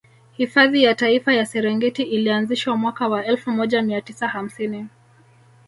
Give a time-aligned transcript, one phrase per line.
[0.37, 4.87] Hifadhi ya Taifa ya Serengeti ilianzishwa mwaka wa elfu moja mia tisa hamsini